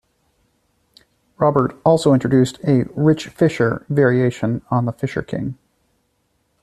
Robert 1.37 1.79
also 1.85 2.15
introduced 2.15 2.57
a 2.63 2.85
"Rich 2.95 3.27
Fisher" 3.27 3.85
variation 3.87 4.63
on 4.71 4.85
the 4.85 4.93
Fisher 4.93 5.21
King. 5.21 5.59